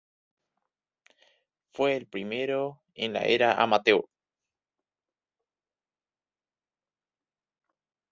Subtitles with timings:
[1.73, 4.03] Fue el primero en la Era Amateur.